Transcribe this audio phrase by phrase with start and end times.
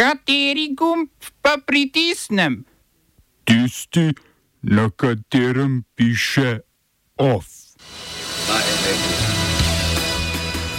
[0.00, 1.12] Kateri gumb
[1.44, 2.64] pa pritisnem?
[3.44, 4.14] Tisti,
[4.62, 6.64] na katerem piše
[7.20, 7.44] OF.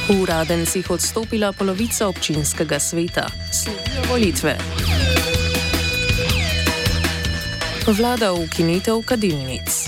[0.10, 3.30] V Radencih odstopila polovica občinskega sveta.
[3.54, 4.58] Sledijo volitve.
[7.94, 9.86] Vlada ukinitev kadilnic.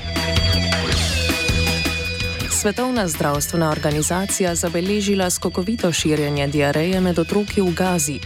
[2.54, 8.20] Svetovna zdravstvena organizacija zabeležila skokovito širjenje diareje med otroki v Gazi.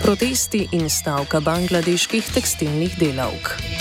[0.00, 3.79] Protesti in stavka bangladeških tekstilnih delavk.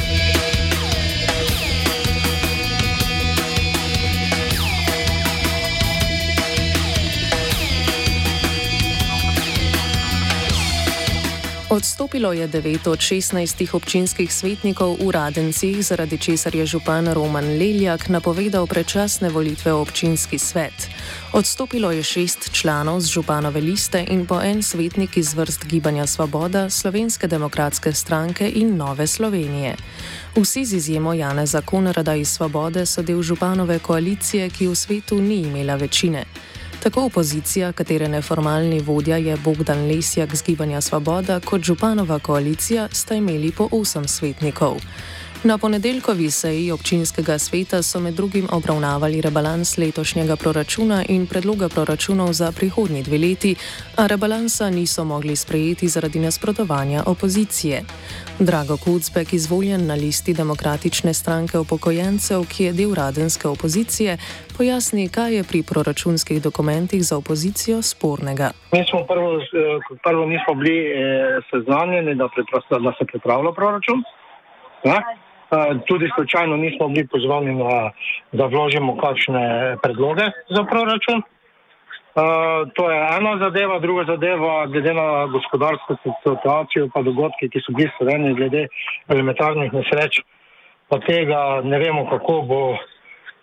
[11.70, 18.10] Odstopilo je 9 od 16 občinskih svetnikov v Radencih, zaradi česar je župan Roman Leljak
[18.10, 20.90] napovedal predčasne volitve v občinski svet.
[21.34, 26.70] Odstopilo je šest članov z županove liste in po en svetnik iz vrst Gibanja Svoboda,
[26.70, 29.76] Slovenske demokratske stranke in Nove Slovenije.
[30.36, 35.42] Vsi z izjemo Jana Zakonrada iz Svobode so del županove koalicije, ki v svetu ni
[35.46, 36.26] imela večine.
[36.84, 43.16] Tako opozicija, katere neformalni vodja je Bogdan Lesjak z Gibanja Svoboda, kot županova koalicija sta
[43.16, 44.78] imeli po osem svetnikov.
[45.44, 52.34] Na ponedeljkovi seji občinskega sveta so med drugim obravnavali rebalans letošnjega proračuna in predloga proračunov
[52.34, 53.56] za prihodnji dve leti,
[53.98, 57.82] a rebalansa niso mogli sprejeti zaradi nasprotovanja opozicije.
[58.40, 64.18] Drago Kucbek, izvoljen na listi Demokratične stranke upokojencev, ki je del radenske opozicije,
[64.58, 68.52] pojasni, kaj je pri proračunskih dokumentih za opozicijo spornega.
[68.72, 69.40] Mi smo prvo,
[70.04, 72.28] prvo nismo bili eh, seznanjeni, da,
[72.86, 74.04] da se pripravlja proračun.
[74.84, 75.29] Ja?
[75.88, 77.92] Tudi slučajno nismo bili pozvani, na,
[78.32, 81.24] da vložimo kakšne predloge za proračun.
[82.20, 87.74] Uh, to je ena zadeva, druga zadeva, glede na gospodarsko situacijo, pa dogodke, ki so
[87.74, 88.68] bili slovenji, glede
[89.08, 90.22] elementarnih nesreč,
[90.90, 92.62] pa tega ne vemo, kako bo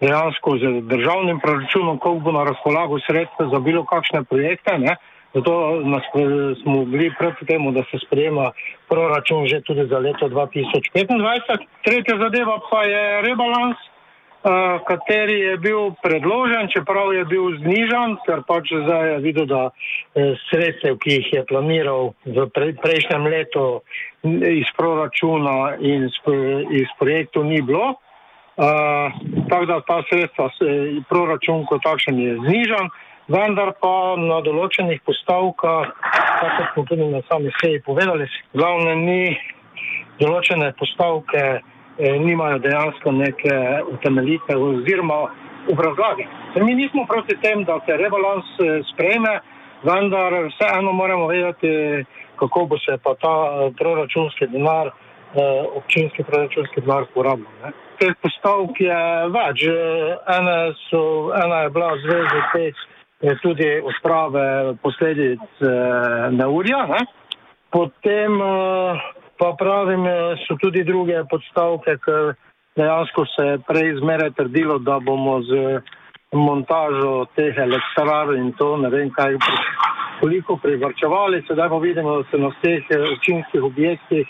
[0.00, 4.78] dejansko z državnim proračunom, koliko bo na razpolago sredstva za bilo kakšne projekte.
[4.78, 4.97] Ne?
[5.37, 6.03] Zato nas,
[6.63, 8.51] smo bili proti temu, da se sprejema
[8.89, 11.67] proračun že tudi za leto 2025.
[11.85, 18.47] Tretja zadeva pa je rebalans, uh, kateri je bil predložen, čeprav je bil znižan, ker
[18.49, 23.67] pač zdaj je videl, da eh, sredstev, ki jih je planiral v pre, prejšnjem letu
[24.41, 26.09] iz proračuna in
[26.71, 28.01] iz, projektov ni bilo.
[28.57, 29.13] Uh,
[29.51, 30.49] tako da ta sredstva,
[31.13, 32.89] proračun kot takšen je znižan
[33.29, 35.91] vendar pa na določenih postavkah,
[36.41, 39.23] kako smo tudi na sami seji povedali, glavne ni
[40.21, 41.43] določene postavke,
[41.99, 43.57] eh, nimajo dejansko neke
[43.93, 45.27] utemeljitve oziroma
[45.69, 46.27] obrazlage.
[46.57, 49.41] Mi nismo proti tem, da se rebalans eh, sprejme,
[49.83, 52.05] vendar vseeno moramo vedeti,
[52.37, 57.73] kako bo se pa ta eh, proračunski denar, eh, občinski proračunski denar porabljal.
[57.99, 59.01] Teh postavk je
[59.33, 59.63] več.
[60.39, 60.57] Ena,
[60.89, 62.87] so, ena je bila zveza teh
[63.43, 66.87] tudi odprave posledic eh, neurja.
[66.87, 67.06] Ne?
[67.71, 69.00] Potem eh,
[69.38, 72.34] pa pravim, eh, so tudi druge podstavke, ker
[72.77, 75.81] dejansko se je prej zmeraj trdilo, da bomo z
[76.32, 79.38] montažo teh elektrarn in to ne vem kaj,
[80.21, 81.44] koliko privrčevali.
[81.48, 84.27] Sedaj pa vidimo, da se na teh občinskih objektih,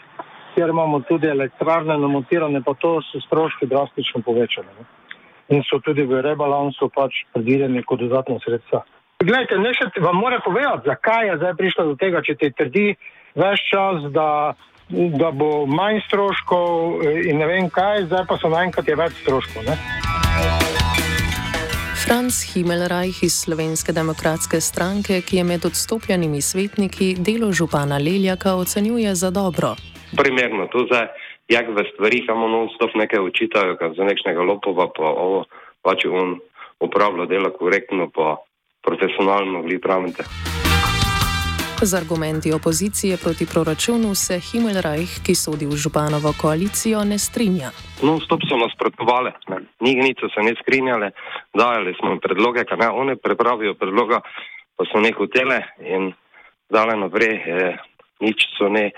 [0.54, 4.70] kjer imamo tudi elektrarne namontirane, pa to so stroški drastično povečali.
[4.78, 5.05] Ne?
[5.48, 8.82] In so tudi v rebalansu pač predvideni kot dodatna sredstva.
[9.22, 12.86] Glejte, ne še vam moram povedati, zakaj je zdaj prišlo do tega, če ti trdi
[13.36, 14.52] več čas, da,
[14.90, 19.16] da bo manj stroškov eh, in ne vem kaj, zdaj pa so naenkrat je več
[19.22, 19.64] stroškov.
[19.70, 19.78] Ne?
[22.06, 29.14] Franz Himmelreich iz Slovenske demokratske stranke, ki je med odstopljenimi svetniki delo župana Leljaka ocenjuje
[29.14, 29.74] za dobro.
[30.14, 31.08] Primerno, to zdaj
[31.48, 35.46] jak v stvarih, samo non-stop nekaj učitajo, za nekšnega lopova, pa ovo,
[35.82, 36.38] pa če on
[36.82, 38.36] upravlja delo korektno, pa
[38.82, 40.26] profesionalno, vi pravite.
[41.76, 47.68] Z argumenti opozicije proti proračunu se Himmelreich, ki sodi v županovo koalicijo, ne strinja.
[48.02, 49.30] Non-stop so nasprotovali,
[49.84, 51.10] njih niso se ne strinjali,
[51.52, 54.20] dajali smo predloge, kaj ne, one prepravijo predloga,
[54.76, 56.12] pa so ne hotele in
[56.72, 57.76] dale naprej, eh,
[58.24, 58.90] nič so ne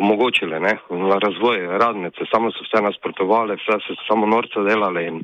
[0.00, 0.74] omogočile ne,
[1.24, 5.20] razvoj radnice, samo so vse nasprotovali, vse so samo norce delali in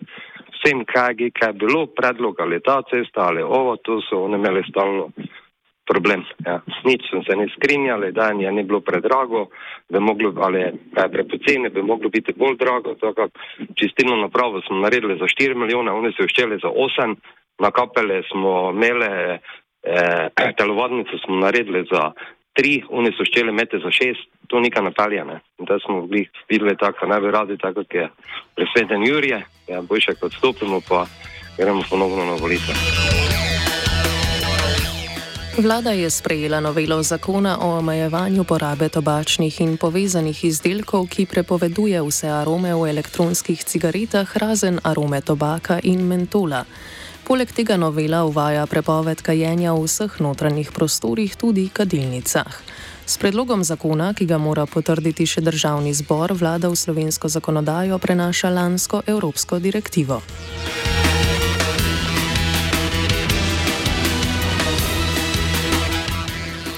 [0.56, 4.62] vsem, kaj, kaj je bilo, predlog ali ta cesta ali ovo, to so oni imeli
[4.70, 5.10] stalno
[5.86, 6.24] problem.
[6.46, 6.60] Ja.
[6.84, 9.46] Nič so se ne skrinjali, da je ni bilo predrago,
[9.88, 10.72] da moglo, ali je
[11.12, 12.94] prepoceni, bi moglo biti bolj drago.
[12.94, 13.28] Tako,
[13.78, 17.14] čistilno napravo smo naredili za 4 milijone, oni so jo šteli za 8,
[17.58, 19.06] na kapele smo imeli
[19.82, 20.28] eh,
[20.58, 22.12] telovadnico smo naredili za
[22.56, 25.40] tri, oni so šteli mete za šest, to nikaj napeljane.
[25.58, 28.08] In da smo bili videli tako, ne bi radi tako, kot je
[28.56, 31.06] presveten Jurije, ja, boljše kot stopimo, pa
[31.58, 32.74] gremo ponovno na volitve.
[35.58, 42.28] Vlada je sprejela novelo zakona o omejevanju porabe tobačnih in povezanih izdelkov, ki prepoveduje vse
[42.28, 46.64] arome v elektronskih cigaretah, razen arome tobaka in mentola.
[47.26, 52.54] Poleg tega novela uvaja prepoved kajenja v vseh notranjih prostorih, tudi kadilnicah.
[53.02, 58.54] S predlogom zakona, ki ga mora potrditi še državni zbor, vlada v slovensko zakonodajo prenaša
[58.54, 60.22] lansko evropsko direktivo.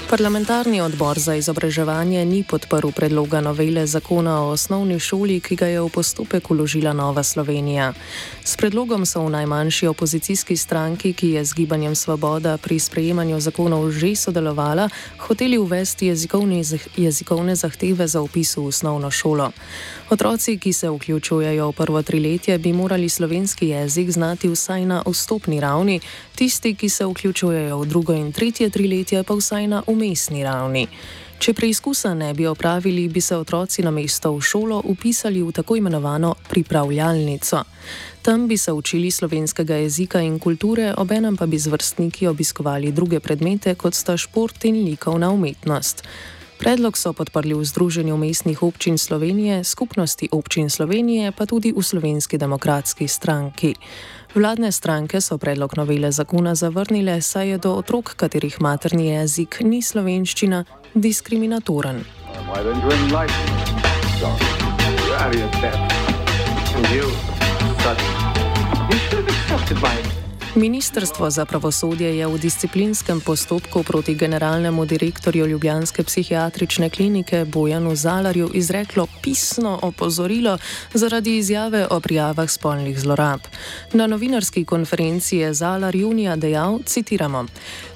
[0.09, 5.81] Parlamentarni odbor za izobraževanje ni podprl predloga novele zakona o osnovni šoli, ki ga je
[5.81, 7.93] v postopek uložila Nova Slovenija.
[8.43, 13.91] S predlogom so v najmanjši opozicijski stranki, ki je z gibanjem Svoboda pri sprejemanju zakonov
[13.91, 14.89] že sodelovala,
[15.29, 16.09] hoteli uvesti
[16.97, 19.51] jezikovne zahteve za upis v osnovno šolo.
[20.09, 25.59] Otroci, ki se vključujejo v prvo triletje, bi morali slovenski jezik znati vsaj na vstopni
[25.59, 25.99] ravni,
[26.35, 30.87] tisti, ki se vključujejo v drugo in tretje triletje, pa vsaj na umestni umestni ravni.
[31.39, 35.77] Če preizkusa ne bi opravili, bi se otroci na mesto v šolo upisali v tako
[35.79, 37.61] imenovano pripravljalnico.
[38.21, 43.19] Tam bi se učili slovenskega jezika in kulture, obenem pa bi z vrstniki obiskovali druge
[43.19, 46.03] predmete, kot sta šport in likovna umetnost.
[46.59, 52.35] Predlog so podprli v Združenju mestnih občin Slovenije, skupnosti občin Slovenije, pa tudi v Slovenski
[52.35, 53.75] demokratski stranki.
[54.35, 59.81] Vladne stranke so predlog novele zakona zavrnile, saj je do otrok, katerih materni jezik ni
[59.81, 62.03] slovenščina, diskriminatoren.
[70.55, 78.49] Ministrstvo za pravosodje je v disciplinskem postopku proti generalnemu direktorju Ljubljanske psihiatrične klinike Bojanu Zalarju
[78.53, 80.57] izreklo pisno opozorilo
[80.93, 83.39] zaradi izjave o prijavah spolnih zlorab.
[83.93, 87.45] Na novinarski konferenci je Zalar junija dejal, citiramo,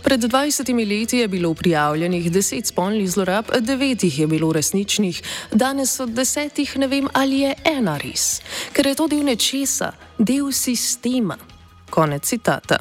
[0.04, 5.22] Pred 20 leti je bilo prijavljenih 10 spolnih zlorab, 9 jih je bilo resničnih,
[5.52, 8.42] danes od 10 ne vem, ali je ena res,
[8.74, 11.53] ker je to del nečesa, del sistema.
[11.94, 12.78] Konec citata.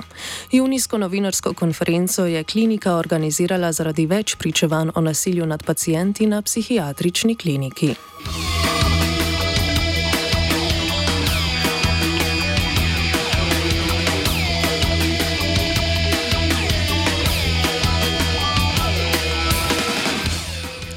[0.52, 7.36] Junijsko novinarsko konferenco je klinika organizirala zaradi več pričevanj o nasilju nad pacijenti na psihiatrični
[7.36, 7.94] kliniki.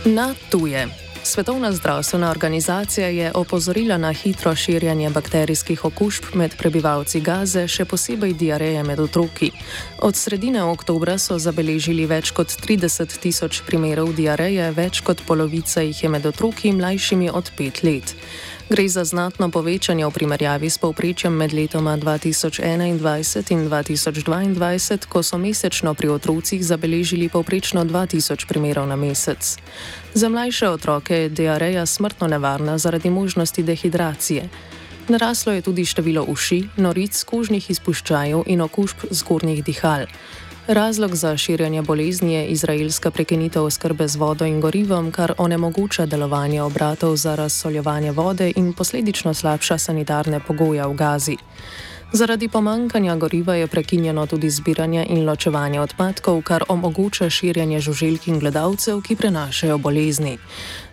[0.06, 1.05] Na tuje.
[1.26, 8.34] Svetovna zdravstvena organizacija je opozorila na hitro širjanje bakterijskih okužb med prebivalci Gaze, še posebej
[8.38, 9.50] diareje med otroki.
[10.06, 16.04] Od sredine oktobra so zabeležili več kot 30 tisoč primerov diareje, več kot polovica jih
[16.04, 18.16] je med otroki mlajšimi od 5 let.
[18.70, 25.38] Gre za znatno povečanje v primerjavi s povprečjem med letoma 2021 in 2022, ko so
[25.38, 29.62] mesečno pri otrocih zabeležili povprečno 2000 primerov na mesec.
[30.14, 34.50] Za mlajše otroke je diareja smrtno nevarna zaradi možnosti dehidracije.
[35.08, 40.10] Naraslo je tudi število uši, noric, kožnih izpuščajev in okužb zgornjih dihal.
[40.68, 46.62] Razlog za širjanje bolezni je izraelska prekinitev oskrbe z vodo in gorivom, kar onemogoča delovanje
[46.62, 51.38] obratov za razsoljevanje vode in posledično slabša sanitarne pogoje v Gazi.
[52.16, 58.40] Zaradi pomankanja goriva je prekinjeno tudi zbiranje in ločevanje odpadkov, kar omogoča širjanje žuželk in
[58.40, 60.38] gledalcev, ki prenašajo bolezni.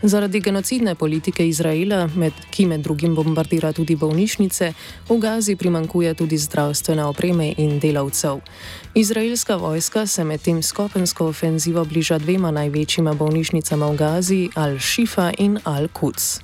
[0.02, 4.72] Zaradi genocidne politike Izraela, med, ki med drugim bombardira tudi bolnišnice,
[5.08, 8.40] v Gazi primankuje tudi zdravstvene opreme in delavcev.
[8.94, 16.40] Izraelska vojska se medtem skopensko ofenzivo bliža dvema največjima bolnišnicama v Gazi, Al-Shifa in Al-Quds.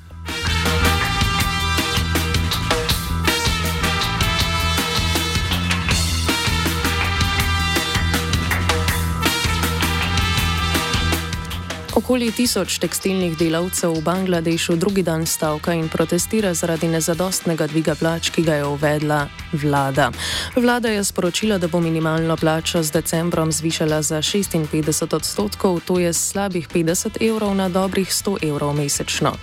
[11.99, 18.31] Okoli tisoč tekstilnih delavcev v Bangladešu drugi dan stavka in protestira zaradi nezadostnega dviga plač,
[18.31, 20.15] ki ga je uvedla vlada.
[20.55, 26.15] Vlada je sporočila, da bo minimalno plačo z decembrom zvišala za 56 odstotkov, to je
[26.15, 29.35] slabih 50 evrov na dobrih 100 evrov mesečno.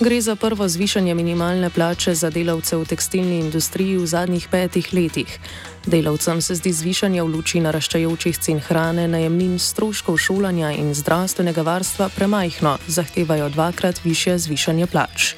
[0.00, 5.38] Gre za prvo zvišanje minimalne plače za delavce v tekstilni industriji v zadnjih petih letih.
[5.86, 12.10] Delavcem se zdi zvišanje v luči naraščajočih cen hrane, najemnin, stroškov šolanja in zdravstvenega varstva
[12.12, 15.32] premajhno, zahtevajo dvakrat više zvišanje plač.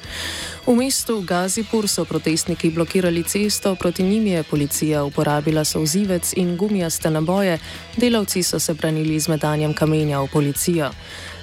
[0.67, 7.09] V mestu Gazipur so protestniki blokirali cesto, proti njim je policija uporabila sozivec in gumijaste
[7.09, 7.59] naboje,
[7.97, 10.91] delavci so se branili z metanjem kamenja v policijo.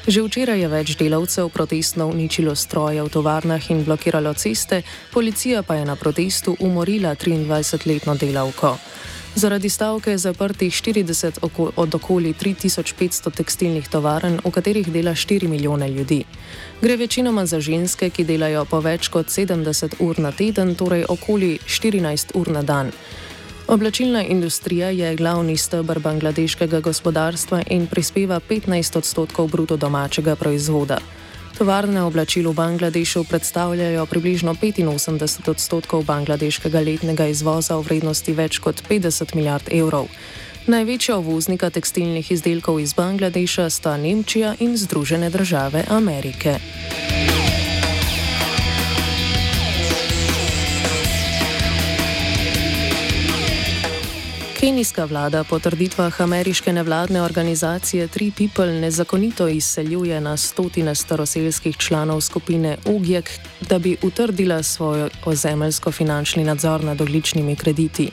[0.06, 5.74] Že včeraj je več delavcev protestno uničilo stroje v tovarnah in blokiralo ceste, policija pa
[5.74, 8.76] je na protestu umorila 23-letno delavko.
[9.34, 15.50] Zaradi stavke je zaprtih 40 oko od okoli 3500 tekstilnih tovarn, v katerih dela 4
[15.50, 16.22] milijone ljudi.
[16.80, 21.58] Gre večinoma za ženske, ki delajo po več kot 70 ur na teden, torej okoli
[21.66, 22.94] 14 ur na dan.
[23.68, 30.98] Oblačilna industrija je glavni stebr bangladeškega gospodarstva in prispeva 15 odstotkov bruto domačega proizvoda.
[31.58, 38.82] Tovarne oblačil v Bangladešu predstavljajo približno 85 odstotkov bangladeškega letnega izvoza v vrednosti več kot
[38.88, 40.06] 50 milijard evrov.
[40.66, 46.58] Največja uvoznika tekstilnih izdelkov iz Bangladeša sta Nemčija in Združene države Amerike.
[54.66, 62.20] Kenijska vlada po trditvah ameriške nevladne organizacije Three People nezakonito izseljuje na stotine staroseljskih članov
[62.20, 63.30] skupine UGIEK,
[63.68, 68.10] da bi utrdila svoj ozemeljsko finančni nadzor nad ogličnimi krediti.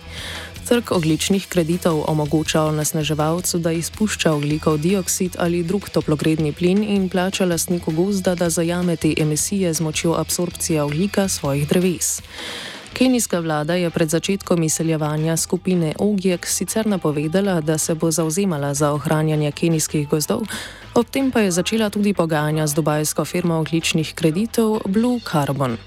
[0.68, 7.46] Trg ogličnih kreditov omogoča onesnaževalcu, da izpušča oglikov dioksid ali drug toplogredni plin in plača
[7.46, 12.22] lastniku gozda, da zajame te emisije z močjo absorpcije oglika svojih dreves.
[12.94, 18.92] Kenijska vlada je pred začetkom izseljevanja skupine OGIEK sicer napovedala, da se bo zauzemala za
[18.92, 20.42] ohranjanje kenijskih gozdov,
[20.94, 25.78] ob tem pa je začela tudi pogajanja z dubajsko firmo ogličnih kreditov Blue Carbon.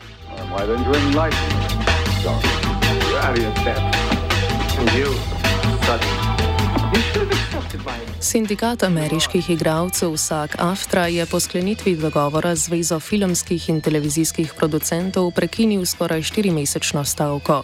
[8.27, 15.87] Sindikat ameriških igralcev SAG-AFTRA je po sklenitvi dogovora z Zvezo filmskih in televizijskih producentov prekinil
[15.87, 17.63] skoraj štirimesečno stavko.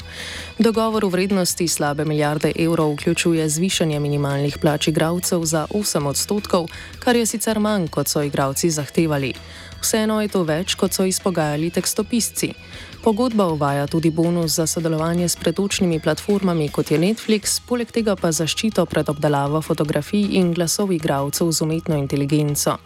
[0.58, 7.16] Dogovor v vrednosti slabe milijarde evrov vključuje zvišanje minimalnih plač igralcev za 8 odstotkov, kar
[7.16, 9.34] je sicer manj, kot so igralci zahtevali.
[9.82, 12.54] Vseeno je to več, kot so izpogajali tekstopisci.
[13.02, 18.30] Pogodba uvaja tudi bonus za sodelovanje s pretočnimi platformami kot je Netflix, poleg tega pa
[18.32, 22.76] zaščito pred obdelavo fotografij in glasov igralcev z umetno inteligenco.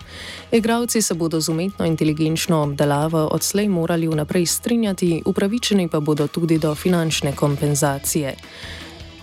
[0.53, 6.59] Igravci se bodo z umetno inteligenčno obdelavo odslej morali vnaprej strinjati, upravičeni pa bodo tudi
[6.59, 8.35] do finančne kompenzacije.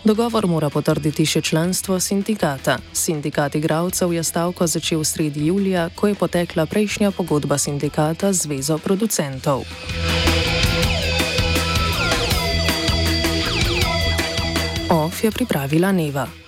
[0.03, 2.77] Dogovor mora potrditi še članstvo sindikata.
[2.93, 8.77] Sindikat igralcev je stavko začel sredi julija, ko je potekla prejšnja pogodba sindikata z Zvezo
[8.77, 9.63] producentov.
[14.93, 16.42] OF je pripravila Neva.